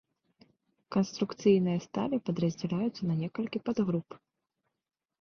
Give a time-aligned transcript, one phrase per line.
[0.95, 4.21] Канструкцыйныя сталі падраздзяляюцца на некалькі падгруп.